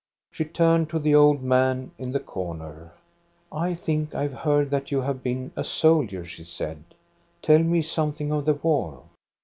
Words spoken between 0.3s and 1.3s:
She turned to the